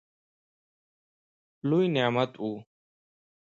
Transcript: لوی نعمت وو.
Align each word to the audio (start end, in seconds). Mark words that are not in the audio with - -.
لوی 1.67 1.85
نعمت 1.95 2.31
وو. 2.41 2.51